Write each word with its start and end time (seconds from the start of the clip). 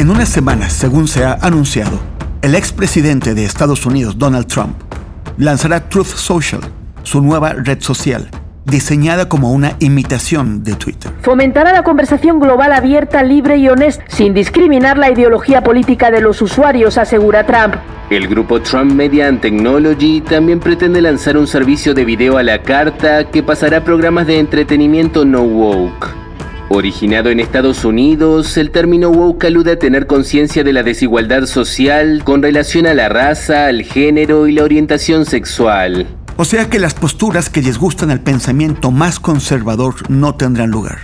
En 0.00 0.08
unas 0.08 0.30
semanas, 0.30 0.72
según 0.72 1.08
se 1.08 1.26
ha 1.26 1.34
anunciado, 1.42 2.00
el 2.40 2.54
expresidente 2.54 3.34
de 3.34 3.44
Estados 3.44 3.84
Unidos, 3.84 4.16
Donald 4.16 4.46
Trump, 4.46 4.74
lanzará 5.36 5.90
Truth 5.90 6.06
Social, 6.06 6.62
su 7.02 7.20
nueva 7.20 7.52
red 7.52 7.82
social, 7.82 8.30
diseñada 8.64 9.28
como 9.28 9.52
una 9.52 9.76
imitación 9.78 10.64
de 10.64 10.72
Twitter. 10.72 11.12
Fomentará 11.20 11.74
la 11.74 11.82
conversación 11.82 12.40
global 12.40 12.72
abierta, 12.72 13.22
libre 13.22 13.58
y 13.58 13.68
honesta, 13.68 14.02
sin 14.08 14.32
discriminar 14.32 14.96
la 14.96 15.10
ideología 15.10 15.62
política 15.62 16.10
de 16.10 16.22
los 16.22 16.40
usuarios, 16.40 16.96
asegura 16.96 17.44
Trump. 17.44 17.74
El 18.08 18.26
grupo 18.26 18.58
Trump 18.62 18.92
Media 18.92 19.28
and 19.28 19.42
Technology 19.42 20.22
también 20.22 20.60
pretende 20.60 21.02
lanzar 21.02 21.36
un 21.36 21.46
servicio 21.46 21.92
de 21.92 22.06
video 22.06 22.38
a 22.38 22.42
la 22.42 22.62
carta 22.62 23.24
que 23.24 23.42
pasará 23.42 23.84
programas 23.84 24.26
de 24.26 24.38
entretenimiento 24.38 25.26
no 25.26 25.42
woke. 25.42 26.29
Originado 26.72 27.30
en 27.30 27.40
Estados 27.40 27.84
Unidos, 27.84 28.56
el 28.56 28.70
término 28.70 29.10
woke 29.10 29.46
alude 29.46 29.72
a 29.72 29.78
tener 29.80 30.06
conciencia 30.06 30.62
de 30.62 30.72
la 30.72 30.84
desigualdad 30.84 31.46
social 31.46 32.22
con 32.22 32.42
relación 32.42 32.86
a 32.86 32.94
la 32.94 33.08
raza, 33.08 33.66
al 33.66 33.82
género 33.82 34.46
y 34.46 34.52
la 34.52 34.62
orientación 34.62 35.26
sexual. 35.26 36.06
O 36.36 36.44
sea 36.44 36.70
que 36.70 36.78
las 36.78 36.94
posturas 36.94 37.50
que 37.50 37.60
disgustan 37.60 38.12
al 38.12 38.20
pensamiento 38.20 38.92
más 38.92 39.18
conservador 39.18 40.08
no 40.08 40.36
tendrán 40.36 40.70
lugar. 40.70 40.98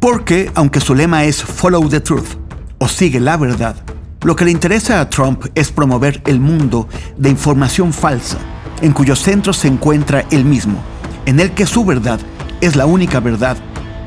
Porque, 0.00 0.50
aunque 0.56 0.80
su 0.80 0.96
lema 0.96 1.22
es 1.24 1.40
Follow 1.40 1.88
the 1.88 2.00
Truth, 2.00 2.34
o 2.78 2.88
sigue 2.88 3.20
la 3.20 3.36
verdad, 3.36 3.76
lo 4.24 4.34
que 4.34 4.44
le 4.44 4.50
interesa 4.50 5.00
a 5.00 5.08
Trump 5.08 5.44
es 5.54 5.70
promover 5.70 6.20
el 6.26 6.40
mundo 6.40 6.88
de 7.16 7.30
información 7.30 7.92
falsa, 7.92 8.38
en 8.82 8.90
cuyo 8.90 9.14
centro 9.14 9.52
se 9.52 9.68
encuentra 9.68 10.24
él 10.32 10.44
mismo, 10.44 10.82
en 11.26 11.38
el 11.38 11.52
que 11.52 11.64
su 11.64 11.84
verdad 11.84 12.18
es 12.60 12.74
la 12.74 12.86
única 12.86 13.20
verdad, 13.20 13.56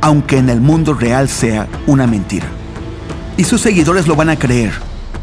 aunque 0.02 0.38
en 0.38 0.50
el 0.50 0.62
mundo 0.62 0.94
real 0.94 1.30
sea 1.30 1.67
una 1.88 2.08
mentira. 2.08 2.48
Y 3.38 3.44
sus 3.44 3.62
seguidores 3.62 4.08
lo 4.08 4.16
van 4.16 4.30
a 4.30 4.38
creer, 4.38 4.73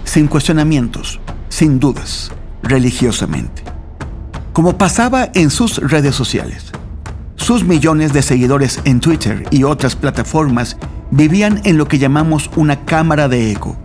sin 0.05 0.27
cuestionamientos, 0.27 1.21
sin 1.49 1.81
dudas, 1.81 2.31
religiosamente. 2.63 3.63
Como 4.53 4.79
pasaba 4.79 5.31
en 5.35 5.51
sus 5.51 5.79
redes 5.79 6.15
sociales, 6.15 6.71
sus 7.37 7.65
millones 7.65 8.13
de 8.13 8.23
seguidores 8.23 8.81
en 8.85 9.01
Twitter 9.01 9.45
y 9.51 9.65
otras 9.65 9.97
plataformas 9.97 10.77
vivían 11.11 11.61
en 11.65 11.77
lo 11.77 11.89
que 11.89 11.99
llamamos 11.99 12.51
una 12.57 12.85
cámara 12.85 13.29
de 13.29 13.51
eco, 13.51 13.77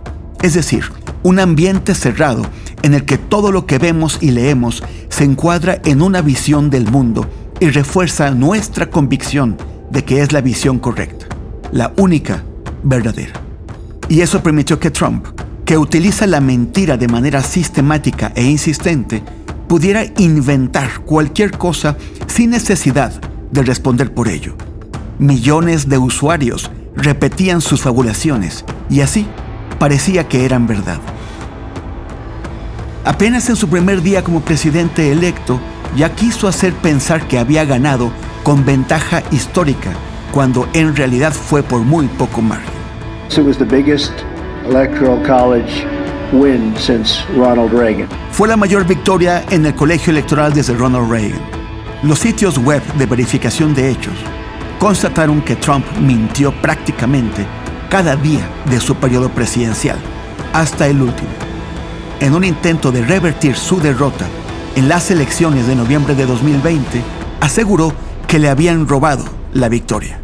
es 0.42 0.54
decir, 0.54 0.84
un 1.22 1.38
ambiente 1.38 1.94
cerrado 1.94 2.46
en 2.82 2.94
el 2.94 3.04
que 3.04 3.18
todo 3.18 3.52
lo 3.52 3.66
que 3.66 3.78
vemos 3.78 4.18
y 4.20 4.30
leemos 4.30 4.82
se 5.08 5.24
encuadra 5.24 5.80
en 5.84 6.02
una 6.02 6.22
visión 6.22 6.70
del 6.70 6.90
mundo 6.90 7.28
y 7.58 7.68
refuerza 7.68 8.30
nuestra 8.30 8.88
convicción 8.90 9.58
de 9.90 10.04
que 10.04 10.22
es 10.22 10.32
la 10.32 10.40
visión 10.40 10.78
correcta, 10.78 11.26
la 11.72 11.92
única 11.96 12.42
verdadera. 12.82 13.34
Y 14.08 14.20
eso 14.22 14.42
permitió 14.42 14.78
que 14.78 14.90
Trump, 14.90 15.26
que 15.64 15.78
utiliza 15.78 16.26
la 16.26 16.40
mentira 16.40 16.96
de 16.96 17.08
manera 17.08 17.42
sistemática 17.42 18.32
e 18.34 18.44
insistente, 18.44 19.22
pudiera 19.68 20.04
inventar 20.18 21.00
cualquier 21.04 21.56
cosa 21.56 21.96
sin 22.26 22.50
necesidad 22.50 23.12
de 23.52 23.62
responder 23.62 24.12
por 24.12 24.28
ello. 24.28 24.56
Millones 25.18 25.88
de 25.88 25.98
usuarios 25.98 26.70
repetían 26.96 27.60
sus 27.60 27.82
fabulaciones 27.82 28.64
y 28.88 29.00
así 29.00 29.26
parecía 29.78 30.26
que 30.28 30.44
eran 30.44 30.66
verdad. 30.66 30.98
Apenas 33.04 33.48
en 33.48 33.56
su 33.56 33.68
primer 33.68 34.02
día 34.02 34.22
como 34.22 34.40
presidente 34.40 35.10
electo, 35.10 35.60
ya 35.96 36.14
quiso 36.14 36.48
hacer 36.48 36.72
pensar 36.74 37.26
que 37.28 37.38
había 37.38 37.64
ganado 37.64 38.10
con 38.50 38.64
ventaja 38.64 39.22
histórica, 39.30 39.92
cuando 40.32 40.68
en 40.72 40.96
realidad 40.96 41.32
fue 41.32 41.62
por 41.62 41.82
muy 41.82 42.08
poco 42.08 42.42
margen. 42.42 42.74
Fue 48.32 48.48
la 48.48 48.56
mayor 48.56 48.84
victoria 48.84 49.44
en 49.50 49.66
el 49.66 49.76
colegio 49.76 50.10
electoral 50.10 50.52
desde 50.52 50.74
Ronald 50.74 51.08
Reagan. 51.08 51.40
Los 52.02 52.18
sitios 52.18 52.58
web 52.58 52.82
de 52.94 53.06
verificación 53.06 53.72
de 53.72 53.88
hechos 53.88 54.14
constataron 54.80 55.42
que 55.42 55.54
Trump 55.54 55.86
mintió 56.00 56.50
prácticamente 56.60 57.46
cada 57.88 58.16
día 58.16 58.48
de 58.68 58.80
su 58.80 58.96
periodo 58.96 59.28
presidencial, 59.28 59.98
hasta 60.52 60.88
el 60.88 61.00
último. 61.00 61.30
En 62.18 62.34
un 62.34 62.42
intento 62.42 62.90
de 62.90 63.04
revertir 63.04 63.54
su 63.54 63.80
derrota 63.80 64.26
en 64.74 64.88
las 64.88 65.08
elecciones 65.12 65.68
de 65.68 65.76
noviembre 65.76 66.16
de 66.16 66.26
2020, 66.26 67.00
aseguró 67.40 67.94
que 68.30 68.38
le 68.38 68.48
habían 68.48 68.86
robado 68.86 69.24
la 69.54 69.68
victoria. 69.68 70.20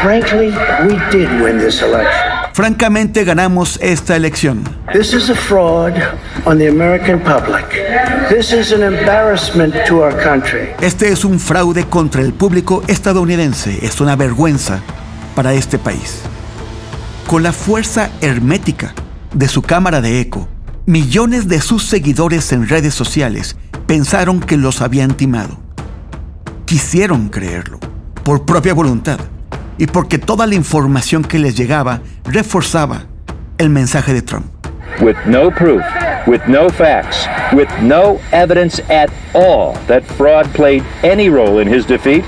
Frankly, 0.00 0.54
we 0.86 0.96
did 1.10 1.28
win 1.42 1.58
this 1.58 1.82
election. 1.82 2.54
Francamente 2.54 3.24
ganamos 3.24 3.78
esta 3.82 4.16
elección. 4.16 4.64
This 4.94 5.12
is 5.12 5.28
a 5.28 5.34
fraud 5.34 5.92
on 6.46 6.56
the 6.56 6.66
American 6.66 7.20
public. 7.20 7.66
This 8.30 8.52
is 8.52 8.72
an 8.72 8.82
embarrassment 8.82 9.74
to 9.86 10.02
our 10.02 10.16
country. 10.16 10.70
Este 10.80 11.12
es 11.12 11.26
un 11.26 11.38
fraude 11.38 11.84
contra 11.84 12.22
el 12.22 12.32
público 12.32 12.82
estadounidense. 12.88 13.84
Es 13.84 14.00
una 14.00 14.16
vergüenza 14.16 14.80
para 15.34 15.52
este 15.52 15.78
país. 15.78 16.22
Con 17.26 17.42
la 17.42 17.52
fuerza 17.52 18.08
hermética 18.22 18.94
de 19.34 19.46
su 19.46 19.60
cámara 19.60 20.00
de 20.00 20.20
eco, 20.20 20.48
millones 20.86 21.48
de 21.48 21.60
sus 21.60 21.84
seguidores 21.84 22.50
en 22.52 22.66
redes 22.66 22.94
sociales 22.94 23.56
pensaron 23.86 24.40
que 24.40 24.56
los 24.56 24.80
habían 24.80 25.18
timado. 25.18 25.67
Quisieron 26.68 27.30
creerlo, 27.30 27.78
por 28.22 28.44
propia 28.44 28.74
voluntad, 28.74 29.18
y 29.78 29.86
porque 29.86 30.18
toda 30.18 30.46
la 30.46 30.54
información 30.54 31.24
que 31.24 31.38
les 31.38 31.56
llegaba 31.56 32.02
reforzaba 32.24 33.06
el 33.56 33.70
mensaje 33.70 34.12
de 34.12 34.20
Trump. 34.20 34.44
with 35.00 35.16
no 35.26 35.50
proof, 35.50 35.82
with 36.26 36.46
no 36.46 36.68
facts, 36.68 37.26
with 37.54 37.70
no 37.80 38.20
evidence 38.32 38.80
at 38.90 39.10
all 39.32 39.72
that 39.86 40.04
fraud 40.18 40.44
played 40.52 40.84
any 41.02 41.30
role 41.30 41.58
in 41.58 41.66
his 41.66 41.86
defeat, 41.86 42.22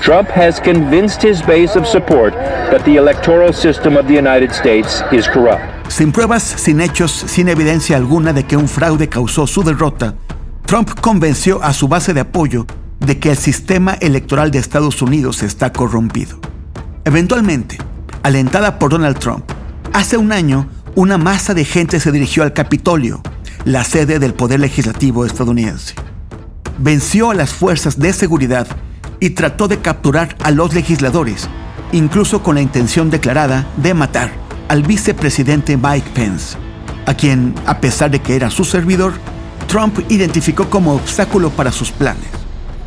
Trump 0.00 0.26
has 0.30 0.58
convinced 0.58 1.20
his 1.20 1.42
base 1.42 1.76
of 1.76 1.86
support 1.86 2.32
that 2.70 2.82
the 2.86 2.96
electoral 2.96 3.52
system 3.52 3.98
of 3.98 4.06
the 4.08 4.14
United 4.14 4.54
States 4.54 5.02
is 5.12 5.28
corrupt. 5.28 5.92
Sin 5.92 6.12
pruebas, 6.12 6.42
sin 6.42 6.80
hechos, 6.80 7.10
sin 7.10 7.48
evidencia 7.50 7.98
alguna 7.98 8.32
de 8.32 8.44
que 8.44 8.56
un 8.56 8.68
fraude 8.68 9.10
causó 9.10 9.46
su 9.46 9.62
derrota, 9.62 10.14
Trump 10.64 10.98
convenció 11.02 11.62
a 11.62 11.74
su 11.74 11.88
base 11.88 12.14
de 12.14 12.20
apoyo 12.20 12.64
de 13.06 13.18
que 13.18 13.30
el 13.30 13.36
sistema 13.36 13.94
electoral 13.94 14.50
de 14.50 14.58
Estados 14.58 15.02
Unidos 15.02 15.42
está 15.42 15.72
corrompido. 15.72 16.38
Eventualmente, 17.04 17.78
alentada 18.22 18.78
por 18.78 18.90
Donald 18.90 19.18
Trump, 19.18 19.44
hace 19.92 20.16
un 20.16 20.32
año 20.32 20.68
una 20.94 21.18
masa 21.18 21.54
de 21.54 21.64
gente 21.64 22.00
se 22.00 22.12
dirigió 22.12 22.42
al 22.42 22.52
Capitolio, 22.52 23.22
la 23.64 23.84
sede 23.84 24.18
del 24.18 24.34
Poder 24.34 24.60
Legislativo 24.60 25.24
estadounidense. 25.24 25.94
Venció 26.78 27.30
a 27.30 27.34
las 27.34 27.52
fuerzas 27.52 27.98
de 27.98 28.12
seguridad 28.12 28.66
y 29.20 29.30
trató 29.30 29.68
de 29.68 29.78
capturar 29.78 30.36
a 30.42 30.50
los 30.50 30.74
legisladores, 30.74 31.48
incluso 31.92 32.42
con 32.42 32.56
la 32.56 32.62
intención 32.62 33.10
declarada 33.10 33.66
de 33.76 33.94
matar 33.94 34.30
al 34.68 34.82
vicepresidente 34.82 35.76
Mike 35.76 36.10
Pence, 36.14 36.56
a 37.06 37.14
quien, 37.14 37.54
a 37.66 37.80
pesar 37.80 38.10
de 38.10 38.20
que 38.20 38.36
era 38.36 38.50
su 38.50 38.64
servidor, 38.64 39.12
Trump 39.66 39.98
identificó 40.08 40.68
como 40.70 40.94
obstáculo 40.94 41.50
para 41.50 41.72
sus 41.72 41.90
planes. 41.90 42.41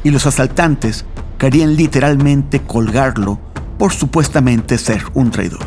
Y 0.06 0.12
los 0.12 0.28
asaltantes 0.28 1.04
querían 1.40 1.76
literalmente 1.76 2.62
colgarlo 2.62 3.40
por 3.80 3.92
supuestamente 3.92 4.78
ser 4.78 5.02
un 5.16 5.32
traidor. 5.32 5.66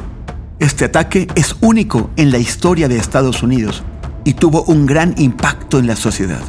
Este 0.61 0.85
ataque 0.85 1.27
es 1.35 1.57
único 1.61 2.11
en 2.15 2.31
la 2.31 2.39
historia 2.39 2.87
de 2.87 2.99
Estados 2.99 3.43
Unidos 3.43 3.83
y 4.23 4.35
tuvo 4.35 4.63
un 4.63 4.87
gran 4.87 5.13
impacto 5.19 5.81
en 5.81 5.89
la 5.89 5.97
sociedad, 5.97 6.41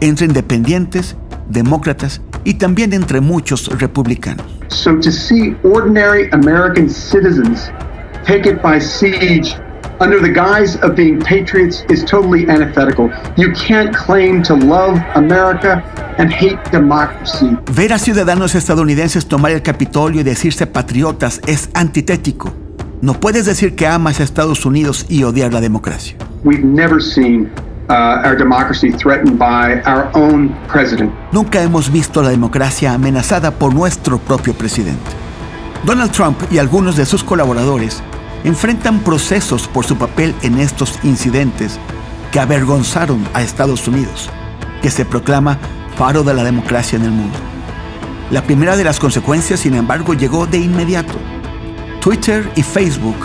entre 0.00 0.26
independientes, 0.26 1.16
demócratas 1.48 2.20
y 2.44 2.54
también 2.54 2.92
entre 2.92 3.22
muchos 3.22 3.68
republicanos. 3.80 4.44
So 4.68 4.94
to 5.00 5.10
see 5.10 5.56
ordinary 5.62 6.28
American 6.32 6.90
citizens 6.90 7.70
take 8.26 8.46
it 8.46 8.60
by 8.60 8.78
siege 8.78 9.56
under 10.00 10.20
the 10.20 10.28
guise 10.28 10.76
of 10.82 10.94
being 10.96 11.20
patriots 11.20 11.84
is 11.88 12.04
totally 12.04 12.48
antithetical. 12.48 13.10
You 13.36 13.52
can't 13.52 13.94
claim 13.94 14.42
to 14.44 14.54
love 14.54 14.98
America 15.14 15.82
and 16.18 16.32
hate 16.32 16.58
democracy. 16.70 17.56
Ver 17.70 17.92
a 17.92 17.98
ciudadanos 17.98 18.54
estadounidenses 18.54 19.26
tomar 19.26 19.52
el 19.52 19.62
Capitolio 19.62 20.20
y 20.20 20.24
decirse 20.24 20.66
patriotas 20.66 21.40
es 21.46 21.70
antitético. 21.74 22.52
No 23.00 23.14
puedes 23.14 23.44
decir 23.46 23.74
que 23.76 23.86
amas 23.86 24.20
a 24.20 24.24
Estados 24.24 24.64
Unidos 24.64 25.06
y 25.08 25.24
odiar 25.24 25.52
la 25.52 25.60
democracia. 25.60 26.16
We've 26.44 26.64
never 26.64 27.02
seen 27.02 27.50
uh, 27.88 28.22
our 28.24 28.36
democracy 28.36 28.90
threatened 28.92 29.38
by 29.38 29.82
our 29.84 30.10
own 30.14 30.54
president. 30.68 31.12
Nunca 31.32 31.62
hemos 31.62 31.90
visto 31.90 32.22
la 32.22 32.30
democracia 32.30 32.94
amenazada 32.94 33.50
por 33.50 33.74
nuestro 33.74 34.18
propio 34.18 34.54
presidente. 34.54 35.10
Donald 35.84 36.12
Trump 36.12 36.38
y 36.50 36.58
algunos 36.58 36.96
de 36.96 37.04
sus 37.04 37.22
colaboradores 37.22 38.02
enfrentan 38.44 39.00
procesos 39.00 39.66
por 39.66 39.86
su 39.86 39.96
papel 39.96 40.34
en 40.42 40.58
estos 40.58 40.98
incidentes 41.02 41.80
que 42.30 42.38
avergonzaron 42.38 43.26
a 43.32 43.42
Estados 43.42 43.88
Unidos, 43.88 44.28
que 44.82 44.90
se 44.90 45.06
proclama 45.06 45.58
faro 45.96 46.22
de 46.22 46.34
la 46.34 46.44
democracia 46.44 46.96
en 46.96 47.04
el 47.04 47.10
mundo. 47.10 47.38
La 48.30 48.42
primera 48.42 48.76
de 48.76 48.84
las 48.84 49.00
consecuencias, 49.00 49.60
sin 49.60 49.74
embargo, 49.74 50.12
llegó 50.12 50.46
de 50.46 50.58
inmediato. 50.58 51.14
Twitter 52.00 52.50
y 52.54 52.62
Facebook 52.62 53.16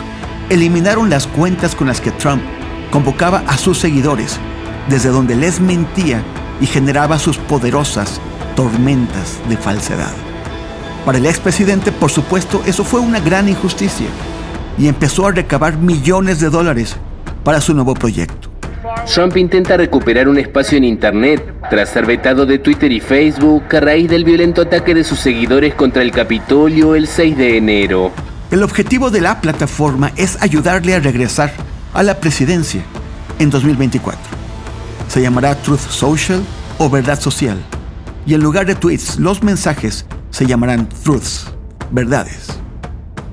eliminaron 0.50 1.10
las 1.10 1.28
cuentas 1.28 1.76
con 1.76 1.88
las 1.88 2.00
que 2.00 2.12
Trump 2.12 2.42
convocaba 2.90 3.44
a 3.46 3.58
sus 3.58 3.78
seguidores, 3.78 4.40
desde 4.88 5.10
donde 5.10 5.36
les 5.36 5.60
mentía 5.60 6.24
y 6.62 6.66
generaba 6.66 7.20
sus 7.20 7.38
poderosas 7.38 8.22
tormentas 8.56 9.38
de 9.50 9.58
falsedad. 9.58 10.14
Para 11.06 11.18
el 11.18 11.26
expresidente, 11.26 11.92
por 11.92 12.10
supuesto, 12.10 12.62
eso 12.66 12.84
fue 12.84 13.00
una 13.00 13.20
gran 13.20 13.50
injusticia 13.50 14.08
y 14.78 14.88
empezó 14.88 15.28
a 15.28 15.32
recabar 15.32 15.78
millones 15.78 16.40
de 16.40 16.50
dólares 16.50 16.96
para 17.44 17.62
su 17.62 17.74
nuevo 17.74 17.94
proyecto. 17.94 18.50
Trump 19.14 19.38
intenta 19.38 19.76
recuperar 19.78 20.28
un 20.28 20.38
espacio 20.38 20.78
en 20.78 20.84
Internet 20.84 21.54
tras 21.70 21.90
ser 21.90 22.06
vetado 22.06 22.46
de 22.46 22.60
Twitter 22.60 22.92
y 22.92 23.00
Facebook 23.00 23.64
a 23.76 23.80
raíz 23.80 24.10
del 24.10 24.24
violento 24.24 24.62
ataque 24.62 24.94
de 24.94 25.04
sus 25.04 25.20
seguidores 25.20 25.74
contra 25.74 26.02
el 26.02 26.12
Capitolio 26.12 26.96
el 26.96 27.08
6 27.08 27.38
de 27.38 27.58
enero. 27.58 28.12
El 28.52 28.64
objetivo 28.64 29.10
de 29.10 29.22
la 29.22 29.42
plataforma 29.42 30.12
es 30.16 30.42
ayudarle 30.42 30.96
a 30.96 31.00
regresar 31.00 31.52
a 31.94 32.04
la 32.04 32.20
presidencia 32.20 32.82
en 33.40 33.50
2024. 33.50 34.20
Se 35.08 35.22
llamará 35.22 35.56
Truth 35.56 35.80
Social 35.80 36.42
o 36.78 36.90
Verdad 36.90 37.20
Social. 37.20 37.58
Y 38.26 38.34
en 38.34 38.42
lugar 38.42 38.66
de 38.66 38.76
tweets, 38.76 39.18
los 39.18 39.44
mensajes 39.44 40.06
se 40.30 40.46
llamarán 40.46 40.88
truths, 41.04 41.48
verdades. 41.92 42.59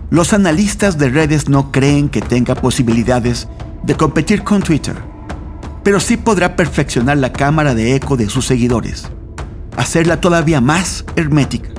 Los 0.09 0.33
analistas 0.33 0.99
de 0.99 1.09
redes 1.09 1.49
no 1.49 1.73
creen 1.73 2.09
que 2.09 2.21
tenga 2.21 2.55
posibilidades 2.55 3.49
de 3.83 3.97
competir 3.97 4.45
con 4.45 4.63
Twitter, 4.63 4.95
pero 5.83 5.99
sí 5.99 6.17
podrá 6.17 6.55
perfeccionar 6.55 7.17
la 7.17 7.33
cámara 7.33 7.75
de 7.75 7.97
eco 7.97 8.17
de 8.17 8.29
sus 8.29 8.47
seguidores, 8.47 9.09
hacerla 9.77 10.21
todavía 10.21 10.61
más 10.61 11.05
hermética. 11.17 11.71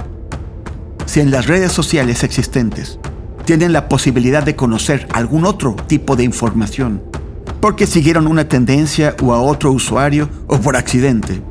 Si 1.06 1.22
en 1.22 1.32
las 1.32 1.48
redes 1.48 1.72
sociales 1.72 2.26
existentes 2.26 3.00
tienen 3.46 3.72
la 3.72 3.88
posibilidad 3.88 4.44
de 4.44 4.58
conocer 4.58 5.08
algún 5.14 5.46
otro 5.46 5.78
tipo 5.88 6.18
de 6.18 6.26
información, 6.26 7.02
porque 7.62 7.88
siguieron 7.88 8.28
una 8.28 8.50
tendencia 8.50 9.16
o 9.24 9.34
a 9.34 9.40
otro 9.40 9.72
usuario 9.72 10.30
o 10.48 10.60
por 10.60 10.76
accidente, 10.76 11.42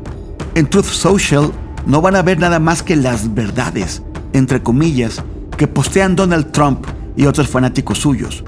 en 0.54 0.66
Truth 0.66 0.84
Social 0.84 1.52
no 1.86 2.02
van 2.02 2.16
a 2.16 2.22
ver 2.22 2.38
nada 2.38 2.58
más 2.58 2.82
que 2.82 2.96
las 2.96 3.32
verdades, 3.34 4.02
entre 4.34 4.62
comillas, 4.62 5.22
que 5.56 5.66
postean 5.66 6.16
Donald 6.16 6.52
Trump 6.52 6.86
y 7.16 7.26
otros 7.26 7.48
fanáticos 7.48 7.98
suyos, 7.98 8.44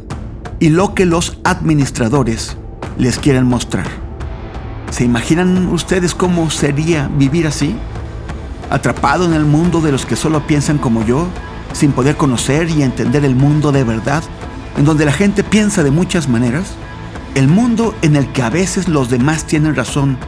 y 0.61 0.69
lo 0.69 0.95
que 0.95 1.07
los 1.07 1.39
administradores 1.45 2.57
les 2.99 3.19
quieren 3.19 3.45
mostrar. 3.45 3.87
¿Se 4.91 5.05
imaginan 5.05 5.69
ustedes 5.69 6.15
cómo 6.15 6.51
sería 6.51 7.09
vivir 7.09 7.47
así? 7.47 7.75
Atrapado 8.71 9.25
en 9.25 9.33
el 9.33 9.45
mundo 9.45 9.81
de 9.81 9.93
los 9.93 10.05
que 10.05 10.17
solo 10.17 10.47
piensan 10.47 10.79
como 10.79 11.05
yo, 11.05 11.27
sin 11.73 11.93
poder 11.93 12.17
conocer 12.17 12.69
y 12.71 12.83
entender 12.83 13.25
el 13.25 13.35
mundo 13.35 13.73
de 13.73 13.85
verdad, 13.85 14.23
en 14.77 14.85
donde 14.85 15.05
la 15.05 15.13
gente 15.13 15.43
piensa 15.43 15.83
de 15.83 15.91
muchas 15.91 16.29
maneras, 16.29 16.73
el 17.35 17.49
mundo 17.49 17.95
en 18.03 18.17
el 18.17 18.31
que 18.33 18.43
a 18.43 18.51
veces 18.51 18.89
los 18.89 19.09
demás 19.09 19.45
tienen 19.45 19.75
razón, 19.75 20.19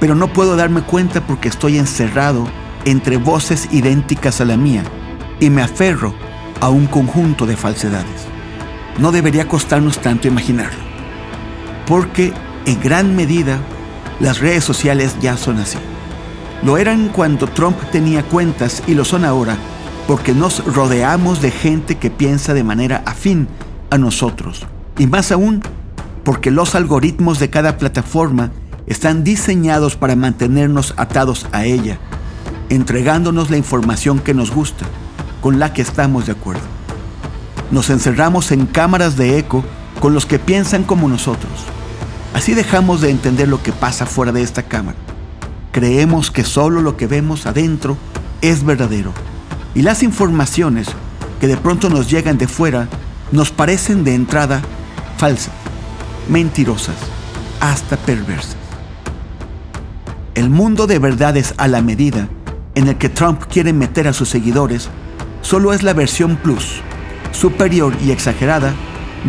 pero 0.00 0.14
no 0.14 0.32
puedo 0.32 0.56
darme 0.56 0.82
cuenta 0.82 1.26
porque 1.26 1.48
estoy 1.48 1.78
encerrado 1.78 2.46
entre 2.84 3.16
voces 3.16 3.68
idénticas 3.72 4.40
a 4.40 4.44
la 4.44 4.56
mía 4.56 4.84
y 5.40 5.50
me 5.50 5.62
aferro 5.62 6.14
a 6.60 6.68
un 6.68 6.86
conjunto 6.86 7.46
de 7.46 7.56
falsedades. 7.56 8.26
No 8.98 9.12
debería 9.12 9.46
costarnos 9.46 9.98
tanto 9.98 10.28
imaginarlo, 10.28 10.82
porque 11.86 12.32
en 12.64 12.80
gran 12.80 13.14
medida 13.14 13.58
las 14.20 14.40
redes 14.40 14.64
sociales 14.64 15.16
ya 15.20 15.36
son 15.36 15.58
así. 15.58 15.78
Lo 16.62 16.78
eran 16.78 17.08
cuando 17.08 17.46
Trump 17.46 17.76
tenía 17.92 18.22
cuentas 18.22 18.82
y 18.86 18.94
lo 18.94 19.04
son 19.04 19.24
ahora 19.24 19.56
porque 20.06 20.32
nos 20.32 20.64
rodeamos 20.64 21.42
de 21.42 21.50
gente 21.50 21.96
que 21.96 22.10
piensa 22.10 22.54
de 22.54 22.64
manera 22.64 23.02
afín 23.06 23.48
a 23.90 23.98
nosotros. 23.98 24.66
Y 24.98 25.06
más 25.06 25.32
aún, 25.32 25.62
porque 26.24 26.50
los 26.50 26.74
algoritmos 26.74 27.38
de 27.38 27.50
cada 27.50 27.76
plataforma 27.76 28.52
están 28.86 29.24
diseñados 29.24 29.96
para 29.96 30.16
mantenernos 30.16 30.94
atados 30.96 31.46
a 31.52 31.64
ella, 31.64 31.98
entregándonos 32.68 33.50
la 33.50 33.56
información 33.56 34.20
que 34.20 34.32
nos 34.32 34.52
gusta 34.52 34.86
con 35.46 35.60
la 35.60 35.72
que 35.72 35.80
estamos 35.80 36.26
de 36.26 36.32
acuerdo. 36.32 36.64
Nos 37.70 37.88
encerramos 37.88 38.50
en 38.50 38.66
cámaras 38.66 39.16
de 39.16 39.38
eco 39.38 39.64
con 40.00 40.12
los 40.12 40.26
que 40.26 40.40
piensan 40.40 40.82
como 40.82 41.08
nosotros. 41.08 41.52
Así 42.34 42.52
dejamos 42.52 43.00
de 43.00 43.10
entender 43.10 43.46
lo 43.46 43.62
que 43.62 43.70
pasa 43.70 44.06
fuera 44.06 44.32
de 44.32 44.42
esta 44.42 44.64
cámara. 44.64 44.98
Creemos 45.70 46.32
que 46.32 46.42
solo 46.42 46.82
lo 46.82 46.96
que 46.96 47.06
vemos 47.06 47.46
adentro 47.46 47.96
es 48.40 48.64
verdadero. 48.64 49.12
Y 49.72 49.82
las 49.82 50.02
informaciones 50.02 50.88
que 51.40 51.46
de 51.46 51.56
pronto 51.56 51.90
nos 51.90 52.10
llegan 52.10 52.38
de 52.38 52.48
fuera 52.48 52.88
nos 53.30 53.52
parecen 53.52 54.02
de 54.02 54.16
entrada 54.16 54.62
falsas, 55.16 55.54
mentirosas, 56.28 56.96
hasta 57.60 57.96
perversas. 57.96 58.56
El 60.34 60.50
mundo 60.50 60.88
de 60.88 60.98
verdades 60.98 61.54
a 61.56 61.68
la 61.68 61.82
medida 61.82 62.28
en 62.74 62.88
el 62.88 62.96
que 62.98 63.10
Trump 63.10 63.44
quiere 63.48 63.72
meter 63.72 64.08
a 64.08 64.12
sus 64.12 64.28
seguidores 64.28 64.90
solo 65.46 65.72
es 65.72 65.84
la 65.84 65.92
versión 65.92 66.34
plus, 66.34 66.80
superior 67.30 67.94
y 68.04 68.10
exagerada 68.10 68.74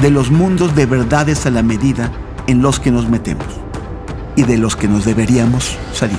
de 0.02 0.10
los 0.10 0.32
mundos 0.32 0.76
de 0.76 0.88
verdades 0.88 1.46
a 1.46 1.52
la 1.52 1.62
medida 1.62 2.12
en 2.48 2.64
los 2.64 2.80
que 2.80 2.90
nos 2.90 3.08
metemos 3.08 3.46
y 4.36 4.42
de 4.42 4.58
los 4.58 4.76
que 4.76 4.88
nos 4.88 5.06
deberíamos 5.06 5.78
salir. 5.94 6.18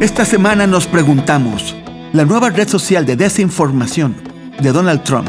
Esta 0.00 0.24
semana 0.24 0.66
nos 0.66 0.88
preguntamos, 0.88 1.76
¿la 2.12 2.24
nueva 2.24 2.50
red 2.50 2.68
social 2.68 3.06
de 3.06 3.14
desinformación 3.14 4.16
de 4.58 4.72
Donald 4.72 5.04
Trump 5.04 5.28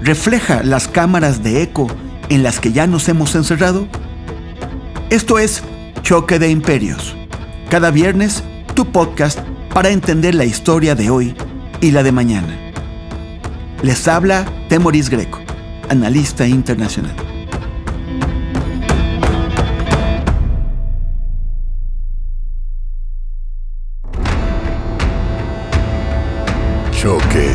refleja 0.00 0.62
las 0.62 0.88
cámaras 0.88 1.42
de 1.42 1.60
eco 1.60 1.88
en 2.30 2.42
las 2.42 2.58
que 2.58 2.72
ya 2.72 2.86
nos 2.86 3.06
hemos 3.10 3.34
encerrado? 3.34 3.86
Esto 5.10 5.38
es 5.38 5.62
Choque 6.02 6.38
de 6.38 6.50
Imperios. 6.50 7.16
Cada 7.70 7.90
viernes, 7.90 8.44
tu 8.74 8.92
podcast 8.92 9.38
para 9.72 9.88
entender 9.88 10.34
la 10.34 10.44
historia 10.44 10.94
de 10.94 11.08
hoy 11.08 11.34
y 11.80 11.92
la 11.92 12.02
de 12.02 12.12
mañana. 12.12 12.54
Les 13.80 14.06
habla 14.06 14.44
Temoris 14.68 15.08
Greco, 15.08 15.38
analista 15.88 16.46
internacional. 16.46 17.16
Choque 26.92 27.47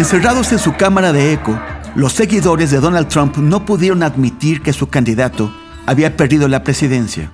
Encerrados 0.00 0.50
en 0.50 0.58
su 0.58 0.74
cámara 0.76 1.12
de 1.12 1.34
eco, 1.34 1.60
los 1.94 2.14
seguidores 2.14 2.70
de 2.70 2.80
Donald 2.80 3.08
Trump 3.08 3.36
no 3.36 3.66
pudieron 3.66 4.02
admitir 4.02 4.62
que 4.62 4.72
su 4.72 4.88
candidato 4.88 5.54
había 5.84 6.16
perdido 6.16 6.48
la 6.48 6.64
presidencia, 6.64 7.30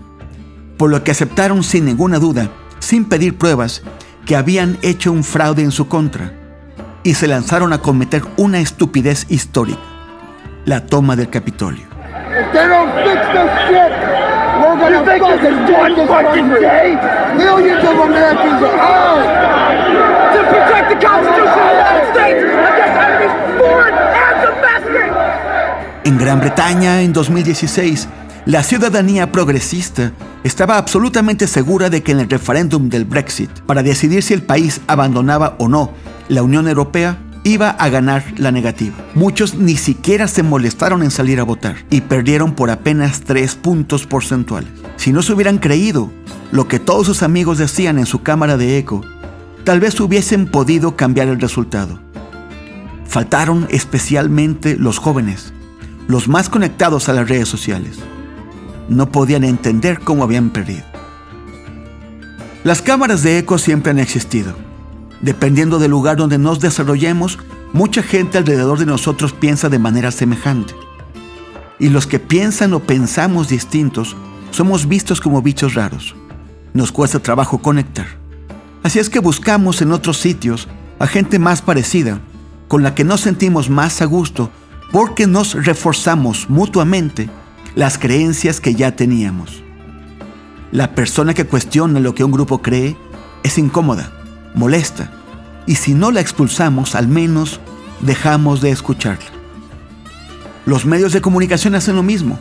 por 0.77 0.91
lo 0.91 1.05
que 1.05 1.13
aceptaron 1.13 1.63
sin 1.63 1.85
ninguna 1.85 2.19
duda, 2.19 2.51
sin 2.81 3.05
pedir 3.05 3.39
pruebas, 3.39 3.85
que 4.27 4.35
habían 4.35 4.79
hecho 4.83 5.13
un 5.13 5.23
fraude 5.23 5.63
en 5.63 5.71
su 5.71 5.87
contra 5.87 6.33
y 7.05 7.15
se 7.15 7.29
lanzaron 7.29 7.73
a 7.73 7.79
cometer 7.79 8.25
una 8.37 8.59
estupidez 8.59 9.27
histórica, 9.29 9.79
la 10.65 10.87
toma 10.87 11.15
del 11.15 11.31
Capitolio. 11.31 11.87
En 26.07 26.19
Gran 26.19 26.39
Bretaña, 26.39 27.03
en 27.03 27.13
2016, 27.13 28.07
la 28.45 28.63
ciudadanía 28.63 29.33
progresista 29.33 30.13
estaba 30.45 30.79
absolutamente 30.79 31.49
segura 31.49 31.91
de 31.91 32.05
que 32.05 32.13
en 32.13 32.21
el 32.21 32.31
referéndum 32.31 32.89
del 32.89 33.05
Brexit, 33.05 33.51
para 33.67 33.83
decidir 33.83 34.23
si 34.23 34.33
el 34.33 34.43
país 34.43 34.81
abandonaba 34.87 35.57
o 35.59 35.67
no 35.67 35.91
la 36.29 36.45
Unión 36.45 36.69
Europea, 36.69 37.19
iba 37.43 37.71
a 37.71 37.89
ganar 37.89 38.23
la 38.37 38.53
negativa. 38.53 38.95
Muchos 39.17 39.57
ni 39.57 39.77
siquiera 39.77 40.29
se 40.29 40.45
molestaron 40.45 41.03
en 41.03 41.11
salir 41.11 41.41
a 41.41 41.43
votar 41.43 41.75
y 41.91 42.03
perdieron 42.03 42.55
por 42.55 42.71
apenas 42.71 43.23
tres 43.23 43.57
puntos 43.57 44.07
porcentuales. 44.07 44.71
Si 44.95 45.13
no 45.13 45.23
se 45.23 45.33
hubieran 45.33 45.59
creído 45.59 46.13
lo 46.53 46.69
que 46.69 46.79
todos 46.79 47.05
sus 47.05 47.25
amigos 47.25 47.59
decían 47.59 47.99
en 47.99 48.07
su 48.07 48.23
cámara 48.23 48.57
de 48.57 48.79
eco, 48.79 49.03
tal 49.65 49.81
vez 49.81 49.99
hubiesen 49.99 50.47
podido 50.47 50.95
cambiar 50.95 51.27
el 51.27 51.41
resultado. 51.41 51.99
Faltaron 53.09 53.67
especialmente 53.71 54.77
los 54.77 54.99
jóvenes, 54.99 55.53
los 56.09 56.29
más 56.29 56.49
conectados 56.49 57.09
a 57.09 57.13
las 57.13 57.29
redes 57.29 57.49
sociales 57.49 57.99
no 58.89 59.11
podían 59.11 59.45
entender 59.45 60.01
cómo 60.01 60.23
habían 60.23 60.51
perdido. 60.51 60.85
Las 62.65 62.83
cámaras 62.83 63.23
de 63.23 63.39
eco 63.39 63.59
siempre 63.59 63.91
han 63.91 63.99
existido. 63.99 64.55
Dependiendo 65.21 65.79
del 65.79 65.91
lugar 65.91 66.17
donde 66.17 66.39
nos 66.39 66.61
desarrollemos, 66.61 67.39
mucha 67.73 68.03
gente 68.03 68.39
alrededor 68.39 68.79
de 68.79 68.87
nosotros 68.87 69.33
piensa 69.33 69.69
de 69.69 69.79
manera 69.79 70.11
semejante. 70.11 70.75
Y 71.79 71.89
los 71.89 72.07
que 72.07 72.19
piensan 72.19 72.73
o 72.75 72.81
pensamos 72.81 73.49
distintos 73.49 74.17
somos 74.51 74.89
vistos 74.89 75.21
como 75.21 75.43
bichos 75.43 75.75
raros. 75.75 76.15
Nos 76.75 76.93
cuesta 76.93 77.19
trabajo 77.19 77.59
conectar. 77.59 78.07
Así 78.83 78.99
es 78.99 79.11
que 79.11 79.19
buscamos 79.19 79.83
en 79.83 79.93
otros 79.93 80.19
sitios 80.19 80.69
a 80.99 81.07
gente 81.07 81.39
más 81.39 81.63
parecida, 81.63 82.21
con 82.69 82.83
la 82.83 82.95
que 82.95 83.05
nos 83.05 83.21
sentimos 83.21 83.69
más 83.69 84.01
a 84.01 84.07
gusto 84.07 84.51
porque 84.97 85.27
nos 85.27 85.53
reforzamos 85.53 86.49
mutuamente 86.49 87.29
las 87.75 87.99
creencias 87.99 88.63
que 88.63 88.75
ya 88.75 88.97
teníamos. 88.97 89.63
La 90.73 90.95
persona 90.95 91.35
que 91.35 91.45
cuestiona 91.45 92.01
lo 92.01 92.15
que 92.15 92.25
un 92.25 92.33
grupo 92.33 92.63
cree 92.63 92.97
es 93.43 93.59
incómoda, 93.59 94.11
molesta, 94.55 95.13
y 95.67 95.75
si 95.75 95.93
no 95.93 96.11
la 96.13 96.23
expulsamos, 96.23 96.95
al 96.95 97.09
menos 97.09 97.61
dejamos 98.01 98.63
de 98.63 98.71
escucharla. 98.71 99.27
Los 100.65 100.87
medios 100.87 101.13
de 101.13 101.21
comunicación 101.21 101.75
hacen 101.75 101.95
lo 101.95 102.03
mismo. 102.03 102.39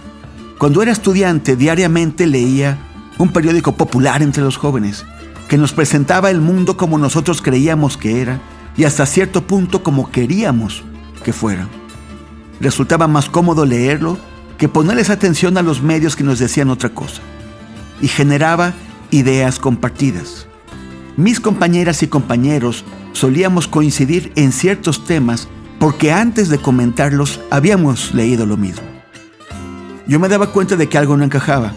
Cuando 0.58 0.82
era 0.82 0.94
estudiante, 0.94 1.58
diariamente 1.58 2.26
leía 2.26 2.78
un 3.18 3.34
periódico 3.34 3.76
popular 3.76 4.24
entre 4.24 4.44
los 4.44 4.56
jóvenes, 4.56 5.06
que 5.50 5.58
nos 5.58 5.74
presentaba 5.74 6.32
el 6.32 6.40
mundo 6.40 6.78
como 6.78 6.98
nosotros 6.98 7.42
creíamos 7.42 7.98
que 7.98 8.22
era 8.22 8.40
y 8.78 8.86
hasta 8.86 9.06
cierto 9.06 9.46
punto 9.46 9.84
como 9.84 10.10
queríamos 10.10 10.86
que 11.22 11.34
fuera. 11.34 11.68
Resultaba 12.60 13.08
más 13.08 13.30
cómodo 13.30 13.66
leerlo 13.66 14.18
que 14.58 14.70
ponerles 14.70 15.10
atención 15.10 15.58
a 15.58 15.62
los 15.62 15.82
medios 15.82 16.16
que 16.16 16.24
nos 16.24 16.40
decían 16.40 16.70
otra 16.70 16.90
cosa. 16.90 17.22
Y 18.02 18.08
generaba 18.08 18.74
ideas 19.12 19.60
compartidas. 19.60 20.48
Mis 21.18 21.40
compañeras 21.40 22.04
y 22.04 22.08
compañeros 22.08 22.84
solíamos 23.14 23.68
coincidir 23.68 24.32
en 24.36 24.52
ciertos 24.52 25.06
temas 25.06 25.48
porque 25.80 26.12
antes 26.12 26.50
de 26.50 26.58
comentarlos 26.58 27.40
habíamos 27.52 28.14
leído 28.14 28.46
lo 28.46 28.58
mismo. 28.58 28.84
Yo 30.08 30.20
me 30.20 30.28
daba 30.28 30.52
cuenta 30.52 30.76
de 30.76 30.88
que 30.88 30.98
algo 30.98 31.18
no 31.18 31.24
encajaba, 31.24 31.74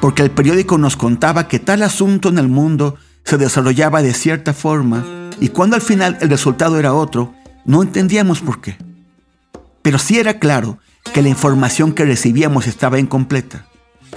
porque 0.00 0.22
el 0.22 0.30
periódico 0.30 0.78
nos 0.78 0.96
contaba 0.96 1.48
que 1.48 1.58
tal 1.58 1.82
asunto 1.82 2.28
en 2.28 2.38
el 2.38 2.48
mundo 2.48 2.96
se 3.24 3.38
desarrollaba 3.38 4.02
de 4.02 4.14
cierta 4.14 4.52
forma 4.52 5.04
y 5.40 5.48
cuando 5.48 5.76
al 5.76 5.82
final 5.82 6.18
el 6.20 6.30
resultado 6.30 6.78
era 6.78 6.94
otro, 6.94 7.34
no 7.64 7.82
entendíamos 7.82 8.40
por 8.40 8.60
qué. 8.60 8.76
Pero 9.82 9.98
sí 9.98 10.18
era 10.18 10.38
claro 10.38 10.78
que 11.12 11.22
la 11.22 11.28
información 11.28 11.92
que 11.92 12.04
recibíamos 12.04 12.66
estaba 12.66 12.98
incompleta, 12.98 13.66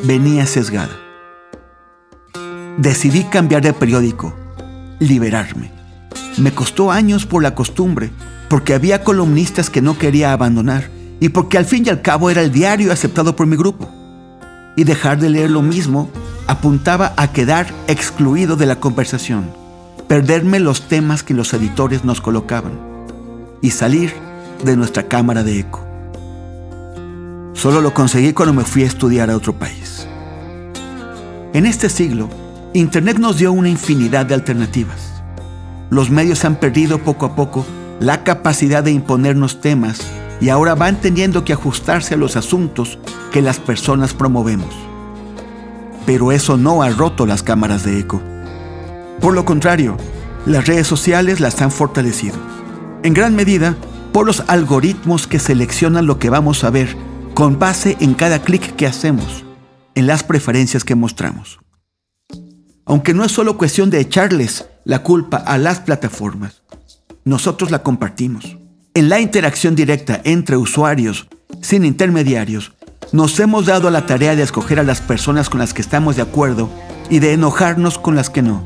venía 0.04 0.46
sesgada. 0.46 0.96
Decidí 2.78 3.24
cambiar 3.24 3.64
de 3.64 3.74
periódico, 3.74 4.34
liberarme. 5.00 5.72
Me 6.38 6.54
costó 6.54 6.92
años 6.92 7.26
por 7.26 7.42
la 7.42 7.56
costumbre, 7.56 8.12
porque 8.50 8.74
había 8.74 9.04
columnistas 9.04 9.70
que 9.70 9.82
no 9.82 9.98
quería 9.98 10.34
abandonar 10.34 10.90
y 11.20 11.30
porque 11.30 11.58
al 11.58 11.66
fin 11.66 11.84
y 11.86 11.90
al 11.90 12.02
cabo 12.02 12.30
era 12.30 12.42
el 12.42 12.52
diario 12.52 12.92
aceptado 12.92 13.36
por 13.36 13.48
mi 13.48 13.56
grupo. 13.56 13.90
Y 14.76 14.84
dejar 14.84 15.20
de 15.20 15.30
leer 15.30 15.50
lo 15.50 15.62
mismo 15.62 16.10
apuntaba 16.48 17.14
a 17.18 17.32
quedar 17.32 17.68
excluido 17.88 18.56
de 18.56 18.66
la 18.66 18.80
conversación, 18.80 19.52
perderme 20.08 20.60
los 20.60 20.88
temas 20.88 21.24
que 21.24 21.34
los 21.34 21.54
editores 21.54 22.04
nos 22.04 22.22
colocaban 22.22 22.74
y 23.62 23.72
salir 23.72 24.14
de 24.66 24.76
nuestra 24.76 25.04
cámara 25.04 25.44
de 25.44 25.60
eco. 25.60 25.86
Solo 27.54 27.82
lo 27.82 27.94
conseguí 27.94 28.34
cuando 28.34 28.54
me 28.54 28.66
fui 28.66 28.84
a 28.84 28.88
estudiar 28.88 29.30
a 29.30 29.38
otro 29.38 29.54
país. 29.54 30.08
En 31.54 31.66
este 31.66 31.90
siglo, 31.90 32.30
Internet 32.74 33.18
nos 33.18 33.38
dio 33.38 33.54
una 33.54 33.70
infinidad 33.70 34.26
de 34.26 34.34
alternativas. 34.34 35.24
Los 35.90 36.10
medios 36.10 36.44
han 36.44 36.58
perdido 36.58 37.00
poco 37.00 37.26
a 37.26 37.36
poco 37.36 37.66
la 38.02 38.24
capacidad 38.24 38.84
de 38.84 38.92
imponernos 38.92 39.62
temas 39.62 40.02
y 40.42 40.50
ahora 40.50 40.76
van 40.76 41.00
teniendo 41.00 41.46
que 41.46 41.54
ajustarse 41.54 42.16
a 42.16 42.18
los 42.18 42.36
asuntos 42.36 43.00
que 43.32 43.42
las 43.42 43.60
personas 43.60 44.14
promovemos. 44.14 44.76
Pero 46.06 46.32
eso 46.34 46.58
no 46.58 46.84
ha 46.84 46.90
roto 46.90 47.26
las 47.26 47.42
cámaras 47.42 47.84
de 47.86 48.00
eco. 48.00 48.22
Por 49.22 49.34
lo 49.34 49.46
contrario, 49.46 49.96
las 50.46 50.68
redes 50.68 50.88
sociales 50.88 51.40
las 51.40 51.62
han 51.62 51.72
fortalecido. 51.72 52.36
En 53.04 53.14
gran 53.14 53.36
medida 53.36 53.76
por 54.16 54.26
los 54.26 54.46
algoritmos 54.48 55.28
que 55.28 55.40
seleccionan 55.40 56.06
lo 56.06 56.20
que 56.20 56.30
vamos 56.30 56.64
a 56.64 56.70
ver 56.70 56.96
con 57.34 57.60
base 57.60 57.98
en 58.00 58.14
cada 58.14 58.40
clic 58.40 58.78
que 58.78 58.88
hacemos, 58.88 59.44
en 59.94 60.08
las 60.08 60.24
preferencias 60.24 60.86
que 60.86 60.96
mostramos. 60.96 61.60
Aunque 62.86 63.14
no 63.14 63.26
es 63.26 63.34
solo 63.34 63.58
cuestión 63.58 63.90
de 63.90 64.00
echarles 64.00 64.70
la 64.86 65.04
culpa 65.04 65.36
a 65.36 65.58
las 65.58 65.82
plataformas, 65.82 66.64
nosotros 67.26 67.72
la 67.72 67.84
compartimos. 67.84 68.58
En 68.94 69.10
la 69.10 69.20
interacción 69.20 69.76
directa 69.76 70.22
entre 70.24 70.56
usuarios, 70.56 71.28
sin 71.62 71.84
intermediarios, 71.84 72.72
nos 73.12 73.38
hemos 73.42 73.66
dado 73.66 73.92
la 73.92 74.06
tarea 74.06 74.38
de 74.38 74.44
escoger 74.44 74.80
a 74.80 74.84
las 74.84 75.02
personas 75.02 75.50
con 75.50 75.60
las 75.60 75.74
que 75.74 75.82
estamos 75.82 76.16
de 76.16 76.22
acuerdo 76.22 76.70
y 77.10 77.20
de 77.20 77.34
enojarnos 77.34 78.00
con 78.00 78.16
las 78.16 78.30
que 78.30 78.42
no, 78.42 78.64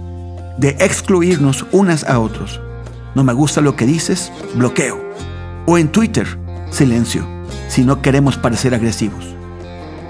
de 0.60 0.78
excluirnos 0.80 1.66
unas 1.72 2.04
a 2.04 2.20
otros. 2.20 2.62
No 3.16 3.24
me 3.24 3.34
gusta 3.34 3.62
lo 3.62 3.76
que 3.76 3.88
dices, 3.88 4.32
bloqueo. 4.54 5.09
O 5.72 5.78
en 5.78 5.90
Twitter, 5.90 6.26
silencio 6.72 7.28
si 7.68 7.84
no 7.84 8.02
queremos 8.02 8.38
parecer 8.38 8.74
agresivos. 8.74 9.36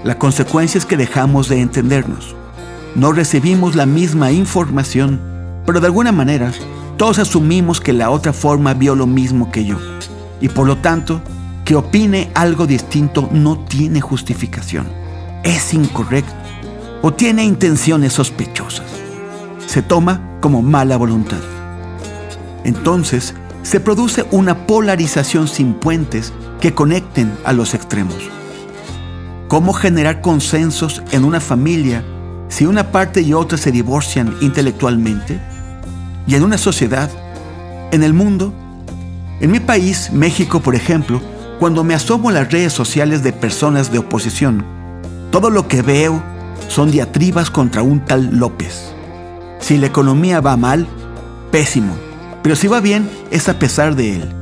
La 0.04 0.18
consecuencia 0.18 0.78
es 0.78 0.86
que 0.86 0.96
dejamos 0.96 1.50
de 1.50 1.60
entendernos. 1.60 2.34
No 2.94 3.12
recibimos 3.12 3.76
la 3.76 3.84
misma 3.84 4.32
información, 4.32 5.20
pero 5.66 5.80
de 5.80 5.88
alguna 5.88 6.12
manera 6.12 6.50
todos 6.96 7.18
asumimos 7.18 7.78
que 7.78 7.92
la 7.92 8.08
otra 8.08 8.32
forma 8.32 8.72
vio 8.72 8.94
lo 8.94 9.06
mismo 9.06 9.52
que 9.52 9.66
yo. 9.66 9.76
Y 10.40 10.48
por 10.48 10.66
lo 10.66 10.78
tanto, 10.78 11.20
que 11.66 11.76
opine 11.76 12.30
algo 12.34 12.66
distinto 12.66 13.28
no 13.30 13.58
tiene 13.58 14.00
justificación. 14.00 14.86
Es 15.42 15.74
incorrecto 15.74 16.32
o 17.02 17.12
tiene 17.12 17.44
intenciones 17.44 18.14
sospechosas. 18.14 18.86
Se 19.66 19.82
toma 19.82 20.38
como 20.40 20.62
mala 20.62 20.96
voluntad. 20.96 21.40
Entonces, 22.64 23.34
se 23.62 23.80
produce 23.80 24.24
una 24.30 24.66
polarización 24.66 25.48
sin 25.48 25.74
puentes 25.74 26.32
que 26.60 26.74
conecten 26.74 27.32
a 27.44 27.52
los 27.52 27.74
extremos. 27.74 28.16
¿Cómo 29.48 29.72
generar 29.72 30.20
consensos 30.20 31.02
en 31.12 31.24
una 31.24 31.40
familia 31.40 32.04
si 32.48 32.66
una 32.66 32.90
parte 32.90 33.20
y 33.22 33.32
otra 33.32 33.58
se 33.58 33.72
divorcian 33.72 34.34
intelectualmente? 34.40 35.40
Y 36.26 36.34
en 36.34 36.44
una 36.44 36.58
sociedad, 36.58 37.10
en 37.90 38.02
el 38.02 38.14
mundo, 38.14 38.52
en 39.40 39.50
mi 39.50 39.60
país, 39.60 40.10
México, 40.12 40.60
por 40.60 40.74
ejemplo, 40.74 41.20
cuando 41.58 41.84
me 41.84 41.94
asomo 41.94 42.28
a 42.28 42.32
las 42.32 42.52
redes 42.52 42.72
sociales 42.72 43.22
de 43.22 43.32
personas 43.32 43.92
de 43.92 43.98
oposición, 43.98 44.64
todo 45.30 45.50
lo 45.50 45.68
que 45.68 45.82
veo 45.82 46.22
son 46.68 46.90
diatribas 46.90 47.50
contra 47.50 47.82
un 47.82 48.00
tal 48.04 48.38
López. 48.38 48.92
Si 49.60 49.76
la 49.76 49.86
economía 49.86 50.40
va 50.40 50.56
mal, 50.56 50.86
pésimo, 51.50 51.94
pero 52.42 52.56
si 52.56 52.68
va 52.68 52.80
bien, 52.80 53.08
es 53.30 53.48
a 53.48 53.58
pesar 53.58 53.94
de 53.94 54.16
él. 54.16 54.34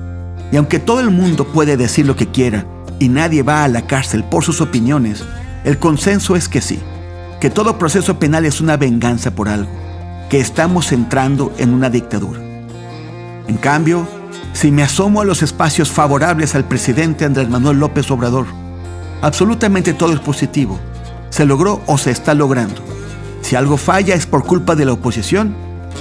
Y 0.53 0.57
aunque 0.57 0.79
todo 0.79 1.01
el 1.01 1.11
mundo 1.11 1.47
puede 1.47 1.77
decir 1.77 2.07
lo 2.07 2.17
que 2.17 2.29
quiera 2.29 2.65
y 2.99 3.09
nadie 3.09 3.43
va 3.43 3.65
a 3.65 3.69
la 3.69 3.87
cárcel 3.87 4.25
por 4.25 4.45
sus 4.45 4.61
opiniones, 4.61 5.25
el 5.65 5.79
consenso 5.79 6.37
es 6.37 6.49
que 6.49 6.61
sí, 6.61 6.79
que 7.41 7.51
todo 7.51 7.79
proceso 7.79 8.19
penal 8.19 8.45
es 8.47 8.61
una 8.61 8.77
venganza 8.77 9.33
por 9.33 9.49
algo, 9.49 9.71
que 10.31 10.41
estamos 10.41 10.93
entrando 10.93 11.53
en 11.59 11.75
una 11.75 11.91
dictadura. 11.91 12.41
En 13.47 13.57
cambio, 13.57 14.07
si 14.53 14.71
me 14.71 14.83
asomo 14.83 15.21
a 15.21 15.25
los 15.25 15.43
espacios 15.43 15.91
favorables 15.91 16.55
al 16.55 16.65
presidente 16.65 17.25
Andrés 17.25 17.49
Manuel 17.49 17.79
López 17.79 18.11
Obrador, 18.11 18.47
absolutamente 19.23 19.93
todo 19.95 20.13
es 20.13 20.21
positivo. 20.21 20.79
Se 21.31 21.45
logró 21.45 21.83
o 21.87 21.99
se 21.99 22.11
está 22.11 22.35
logrando. 22.35 22.83
Si 23.43 23.57
algo 23.57 23.77
falla 23.77 24.15
es 24.15 24.27
por 24.27 24.45
culpa 24.45 24.75
de 24.75 24.85
la 24.85 24.93
oposición 24.93 25.55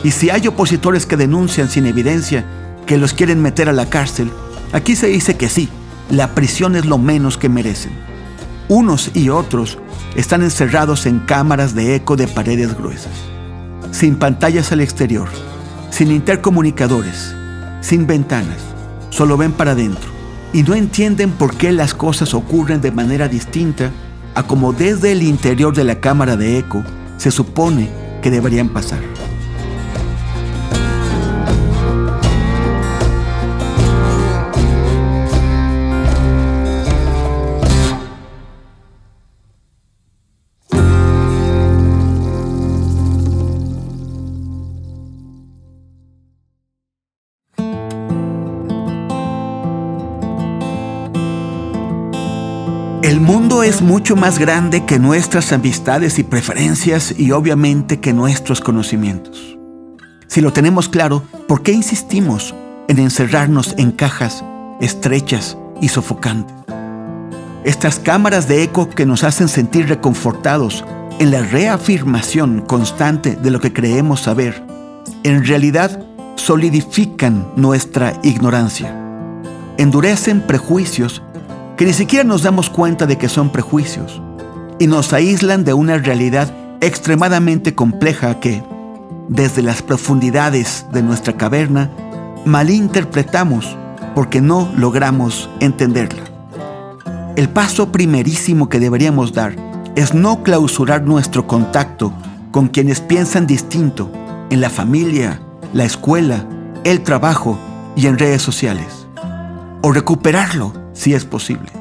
y 0.03 0.11
si 0.11 0.29
hay 0.29 0.47
opositores 0.47 1.05
que 1.05 1.17
denuncian 1.17 1.69
sin 1.69 1.85
evidencia 1.85 2.45
que 2.85 2.97
los 2.97 3.13
quieren 3.13 3.41
meter 3.41 3.69
a 3.69 3.73
la 3.73 3.89
cárcel, 3.89 4.31
aquí 4.71 4.95
se 4.95 5.07
dice 5.07 5.35
que 5.35 5.49
sí, 5.49 5.69
la 6.09 6.33
prisión 6.35 6.75
es 6.75 6.85
lo 6.85 6.97
menos 6.97 7.37
que 7.37 7.49
merecen. 7.49 7.91
Unos 8.69 9.11
y 9.13 9.29
otros 9.29 9.77
están 10.15 10.43
encerrados 10.43 11.05
en 11.05 11.19
cámaras 11.19 11.75
de 11.75 11.95
eco 11.95 12.15
de 12.15 12.27
paredes 12.27 12.77
gruesas, 12.77 13.13
sin 13.91 14.15
pantallas 14.15 14.71
al 14.71 14.81
exterior, 14.81 15.27
sin 15.89 16.11
intercomunicadores, 16.11 17.33
sin 17.81 18.07
ventanas, 18.07 18.59
solo 19.09 19.37
ven 19.37 19.51
para 19.51 19.71
adentro 19.71 20.17
y 20.53 20.63
no 20.63 20.75
entienden 20.75 21.31
por 21.31 21.55
qué 21.55 21.71
las 21.71 21.93
cosas 21.93 22.33
ocurren 22.33 22.81
de 22.81 22.91
manera 22.91 23.27
distinta 23.27 23.91
a 24.35 24.43
como 24.43 24.73
desde 24.73 25.11
el 25.11 25.23
interior 25.23 25.75
de 25.75 25.83
la 25.83 25.99
cámara 25.99 26.35
de 26.35 26.57
eco 26.57 26.83
se 27.17 27.31
supone 27.31 27.89
que 28.21 28.31
deberían 28.31 28.69
pasar. 28.69 29.16
Es 53.77 53.83
mucho 53.83 54.15
más 54.15 54.39
grande 54.39 54.85
que 54.85 54.97
nuestras 54.97 55.53
amistades 55.53 56.17
y 56.17 56.23
preferencias 56.23 57.13
y 57.15 57.31
obviamente 57.31 57.99
que 57.99 58.11
nuestros 58.11 58.59
conocimientos. 58.59 59.55
Si 60.25 60.41
lo 60.41 60.51
tenemos 60.51 60.89
claro, 60.89 61.21
¿por 61.47 61.61
qué 61.61 61.73
insistimos 61.73 62.55
en 62.87 62.97
encerrarnos 62.97 63.75
en 63.77 63.91
cajas 63.91 64.43
estrechas 64.81 65.59
y 65.79 65.89
sofocantes? 65.89 66.55
Estas 67.65 67.99
cámaras 67.99 68.47
de 68.47 68.63
eco 68.63 68.89
que 68.89 69.05
nos 69.05 69.23
hacen 69.23 69.47
sentir 69.47 69.87
reconfortados 69.87 70.83
en 71.19 71.29
la 71.29 71.43
reafirmación 71.43 72.61
constante 72.61 73.35
de 73.35 73.51
lo 73.51 73.59
que 73.59 73.73
creemos 73.73 74.21
saber, 74.21 74.65
en 75.21 75.45
realidad 75.45 76.03
solidifican 76.33 77.51
nuestra 77.55 78.13
ignorancia, 78.23 78.91
endurecen 79.77 80.41
prejuicios 80.41 81.21
que 81.77 81.85
ni 81.85 81.93
siquiera 81.93 82.23
nos 82.23 82.41
damos 82.41 82.71
cuenta 82.71 83.05
de 83.05 83.19
que 83.19 83.29
son 83.29 83.51
prejuicios 83.51 84.19
y 84.79 84.87
nos 84.87 85.13
aíslan 85.13 85.63
de 85.63 85.73
una 85.73 85.97
realidad 85.99 86.51
extremadamente 86.81 87.75
compleja 87.75 88.39
que, 88.39 88.63
desde 89.29 89.61
las 89.61 89.83
profundidades 89.83 90.87
de 90.91 91.03
nuestra 91.03 91.37
caverna, 91.37 91.91
malinterpretamos 92.45 93.77
porque 94.15 94.41
no 94.41 94.71
logramos 94.75 95.49
entenderla. 95.59 96.23
El 97.35 97.49
paso 97.49 97.91
primerísimo 97.91 98.69
que 98.69 98.79
deberíamos 98.79 99.33
dar 99.33 99.55
es 99.95 100.15
no 100.15 100.41
clausurar 100.41 101.03
nuestro 101.03 101.45
contacto 101.45 102.11
con 102.51 102.69
quienes 102.69 103.01
piensan 103.01 103.45
distinto 103.45 104.11
en 104.49 104.61
la 104.61 104.71
familia, 104.71 105.41
la 105.73 105.83
escuela, 105.83 106.47
el 106.83 107.03
trabajo 107.03 107.59
y 107.95 108.07
en 108.07 108.17
redes 108.17 108.41
sociales. 108.41 109.07
O 109.83 109.91
recuperarlo 109.91 110.73
si 110.93 111.13
es 111.13 111.25
posible. 111.25 111.76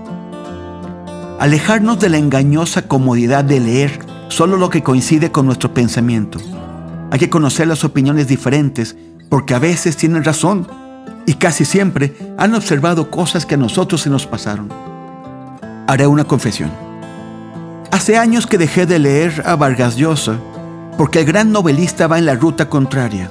Alejarnos 1.38 2.00
de 2.00 2.08
la 2.08 2.16
engañosa 2.16 2.88
comodidad 2.88 3.44
de 3.44 3.60
leer 3.60 3.98
solo 4.28 4.56
lo 4.56 4.70
que 4.70 4.82
coincide 4.82 5.30
con 5.30 5.44
nuestro 5.44 5.74
pensamiento. 5.74 6.38
Hay 7.10 7.18
que 7.18 7.28
conocer 7.28 7.68
las 7.68 7.84
opiniones 7.84 8.26
diferentes 8.26 8.96
porque 9.28 9.52
a 9.52 9.58
veces 9.58 9.98
tienen 9.98 10.24
razón 10.24 10.66
y 11.26 11.34
casi 11.34 11.66
siempre 11.66 12.16
han 12.38 12.54
observado 12.54 13.10
cosas 13.10 13.44
que 13.44 13.54
a 13.54 13.58
nosotros 13.58 14.00
se 14.00 14.08
nos 14.08 14.26
pasaron. 14.26 14.70
Haré 15.86 16.06
una 16.06 16.24
confesión. 16.24 16.70
Hace 17.90 18.16
años 18.16 18.46
que 18.46 18.56
dejé 18.56 18.86
de 18.86 18.98
leer 18.98 19.42
a 19.44 19.56
Vargas 19.56 19.96
Llosa 19.96 20.38
porque 20.96 21.20
el 21.20 21.26
gran 21.26 21.52
novelista 21.52 22.06
va 22.06 22.18
en 22.18 22.24
la 22.24 22.34
ruta 22.34 22.70
contraria. 22.70 23.30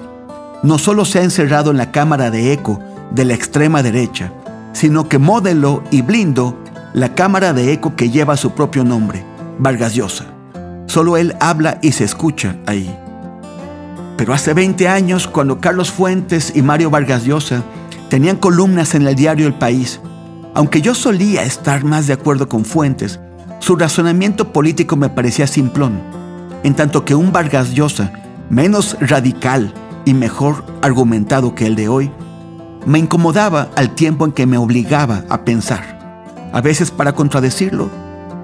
No 0.62 0.78
solo 0.78 1.06
se 1.06 1.20
ha 1.20 1.24
encerrado 1.24 1.72
en 1.72 1.78
la 1.78 1.92
cámara 1.92 2.30
de 2.30 2.54
eco 2.54 2.80
de 3.10 3.26
la 3.26 3.34
extrema 3.34 3.82
derecha, 3.82 4.32
sino 4.74 5.10
que 5.10 5.18
modeló 5.18 5.84
y 5.90 6.04
blindó 6.04 6.56
la 6.96 7.14
cámara 7.14 7.52
de 7.52 7.74
eco 7.74 7.98
que 7.98 8.10
lleva 8.10 8.38
su 8.38 8.52
propio 8.52 8.86
nombre, 8.86 9.22
Vargas 9.60 9.96
Llosa. 9.96 10.28
Solo 10.88 11.18
él 11.18 11.36
habla 11.42 11.78
y 11.82 11.92
se 11.92 12.06
escucha 12.06 12.56
ahí. 12.66 12.90
Pero 14.16 14.34
hace 14.34 14.54
20 14.54 14.88
años, 14.88 15.28
cuando 15.28 15.60
Carlos 15.60 15.92
Fuentes 15.92 16.54
y 16.56 16.62
Mario 16.62 16.90
Vargas 16.90 17.26
Llosa 17.26 17.64
tenían 18.10 18.38
columnas 18.38 18.96
en 18.96 19.06
el 19.06 19.14
diario 19.14 19.46
El 19.46 19.56
País, 19.56 20.00
aunque 20.54 20.82
yo 20.82 20.96
solía 20.96 21.44
estar 21.44 21.84
más 21.84 22.08
de 22.08 22.14
acuerdo 22.14 22.48
con 22.48 22.64
Fuentes, 22.64 23.20
su 23.60 23.76
razonamiento 23.76 24.54
político 24.54 24.96
me 24.96 25.10
parecía 25.10 25.48
simplón, 25.48 26.02
en 26.64 26.76
tanto 26.76 27.04
que 27.04 27.14
un 27.14 27.34
Vargas 27.34 27.74
Llosa, 27.74 28.14
menos 28.50 28.96
radical 29.02 29.74
y 30.06 30.14
mejor 30.14 30.64
argumentado 30.82 31.56
que 31.56 31.66
el 31.66 31.76
de 31.76 31.90
hoy, 31.90 32.10
me 32.86 33.00
incomodaba 33.00 33.68
al 33.76 33.96
tiempo 33.96 34.24
en 34.24 34.32
que 34.32 34.46
me 34.46 34.58
obligaba 34.58 35.26
a 35.28 35.44
pensar, 35.44 35.95
a 36.56 36.62
veces 36.62 36.90
para 36.90 37.14
contradecirlo 37.14 37.90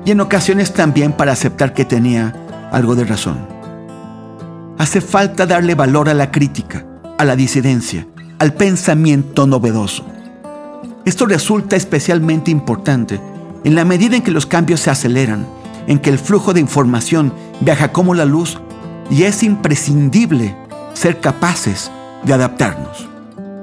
y 0.03 0.11
en 0.11 0.19
ocasiones 0.19 0.73
también 0.73 1.13
para 1.13 1.31
aceptar 1.31 1.73
que 1.73 1.85
tenía 1.85 2.35
algo 2.69 2.93
de 2.93 3.05
razón. 3.05 3.37
Hace 4.77 4.99
falta 4.99 5.45
darle 5.45 5.75
valor 5.75 6.09
a 6.09 6.13
la 6.13 6.29
crítica, 6.29 6.85
a 7.17 7.23
la 7.23 7.37
disidencia, 7.37 8.05
al 8.37 8.53
pensamiento 8.53 9.47
novedoso. 9.47 10.05
Esto 11.05 11.25
resulta 11.25 11.77
especialmente 11.77 12.51
importante 12.51 13.21
en 13.63 13.75
la 13.75 13.85
medida 13.85 14.17
en 14.17 14.23
que 14.23 14.31
los 14.31 14.45
cambios 14.45 14.81
se 14.81 14.89
aceleran, 14.89 15.47
en 15.87 15.97
que 15.97 16.09
el 16.09 16.19
flujo 16.19 16.53
de 16.53 16.59
información 16.59 17.33
viaja 17.61 17.93
como 17.93 18.13
la 18.13 18.25
luz 18.25 18.59
y 19.09 19.23
es 19.23 19.41
imprescindible 19.41 20.57
ser 20.95 21.21
capaces 21.21 21.89
de 22.23 22.33
adaptarnos. 22.33 23.07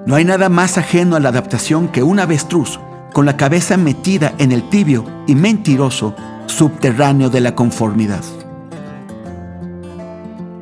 No 0.07 0.15
hay 0.15 0.25
nada 0.25 0.49
más 0.49 0.79
ajeno 0.79 1.17
a 1.17 1.21
la 1.21 1.29
adaptación 1.29 1.89
que 1.89 2.03
un 2.03 2.19
avestruz 2.19 2.81
con 3.19 3.27
la 3.27 3.37
cabeza 3.37 3.77
metida 3.77 4.33
en 4.39 4.53
el 4.53 4.69
tibio 4.69 5.05
y 5.27 5.35
mentiroso 5.35 6.15
subterráneo 6.47 7.31
de 7.31 7.41
la 7.41 7.57
conformidad. 7.57 8.23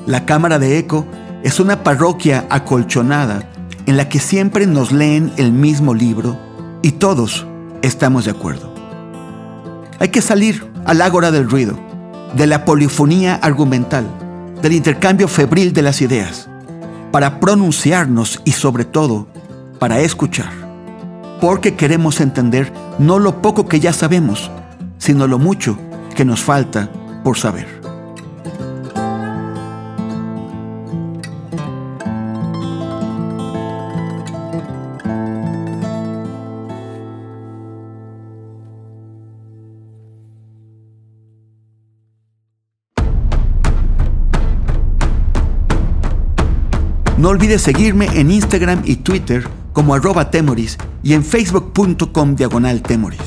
La 0.07 0.25
cámara 0.25 0.59
de 0.59 0.79
eco 0.79 1.05
es 1.43 1.61
una 1.61 1.83
parroquia 1.83 2.47
acolchonada 2.49 3.47
en 3.85 3.99
la 3.99 4.09
que 4.09 4.21
siempre 4.21 4.67
nos 4.67 4.91
leen 4.91 5.35
el 5.37 5.53
mismo 5.53 5.93
libro 5.93 6.41
y 6.81 6.93
todos 6.93 7.47
estamos 7.83 8.25
de 8.25 8.31
acuerdo. 8.31 8.73
Hay 9.99 10.09
que 10.09 10.23
salir 10.23 10.67
al 10.87 11.03
ágora 11.03 11.31
del 11.31 11.51
ruido, 11.51 11.79
de 12.37 12.47
la 12.47 12.65
polifonía 12.65 13.35
argumental, 13.35 14.07
del 14.63 14.73
intercambio 14.73 15.29
febril 15.29 15.75
de 15.75 15.83
las 15.83 16.01
ideas, 16.01 16.49
para 17.13 17.39
pronunciarnos 17.39 18.41
y 18.47 18.53
sobre 18.53 18.87
todo 18.87 19.27
para 19.79 20.01
escuchar, 20.01 20.66
porque 21.41 21.75
queremos 21.75 22.21
entender 22.21 22.73
no 22.99 23.19
lo 23.19 23.43
poco 23.43 23.67
que 23.67 23.81
ya 23.81 23.93
sabemos, 23.93 24.51
sino 24.99 25.27
lo 25.27 25.39
mucho 25.39 25.79
que 26.15 26.25
nos 26.25 26.41
falta 26.43 26.91
por 27.23 27.37
saber. 27.37 27.87
No 47.19 47.31
olvides 47.31 47.63
seguirme 47.63 48.07
en 48.15 48.31
Instagram 48.31 48.83
y 48.85 48.97
Twitter 48.97 49.49
como 49.77 49.93
arroba 49.93 50.31
temoris 50.31 50.79
y 51.03 51.13
en 51.13 51.23
facebook.com 51.23 52.35
diagonal 52.35 52.81
temoris. 52.81 53.21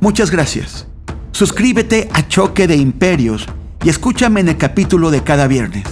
Muchas 0.00 0.30
gracias. 0.30 0.86
Suscríbete 1.32 2.08
a 2.14 2.26
Choque 2.26 2.66
de 2.66 2.76
Imperios 2.76 3.46
y 3.84 3.90
escúchame 3.90 4.40
en 4.40 4.48
el 4.48 4.56
capítulo 4.56 5.10
de 5.10 5.22
cada 5.22 5.46
viernes. 5.48 5.84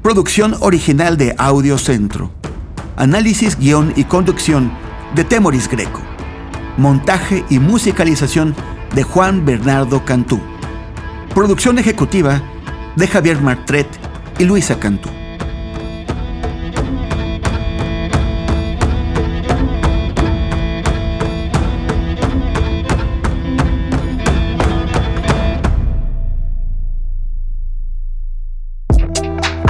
Producción 0.00 0.54
original 0.60 1.16
de 1.16 1.34
Audio 1.38 1.76
Centro. 1.76 2.30
Análisis, 2.94 3.58
guion 3.58 3.92
y 3.96 4.04
conducción, 4.04 4.70
de 5.16 5.24
Temoris 5.24 5.68
Greco. 5.68 6.00
Montaje 6.76 7.44
y 7.50 7.58
musicalización 7.58 8.54
de 8.94 9.02
Juan 9.02 9.44
Bernardo 9.44 10.04
Cantú. 10.04 10.38
Producción 11.34 11.80
ejecutiva 11.80 12.40
de 12.94 13.08
Javier 13.08 13.40
Martret 13.40 13.88
y 14.38 14.44
Luisa 14.44 14.78
Cantú. 14.78 15.17